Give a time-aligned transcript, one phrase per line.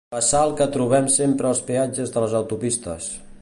[0.13, 3.13] Bassal que trobem sempre als peatges de les autopistes.